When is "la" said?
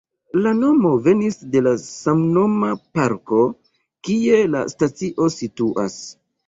0.45-0.53, 1.67-1.75, 4.57-4.67